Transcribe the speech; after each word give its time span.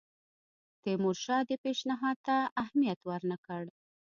تیمورشاه 0.83 1.41
دې 1.47 1.55
پېشنهاد 1.63 2.17
ته 2.27 2.35
اهمیت 2.63 2.99
ورنه 3.09 3.37
کړ. 3.45 3.63